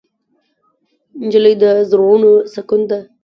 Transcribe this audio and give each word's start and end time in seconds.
نجلۍ 1.25 1.53
د 1.63 1.63
زړونو 1.91 2.31
سکون 2.53 2.81
ده. 2.89 2.99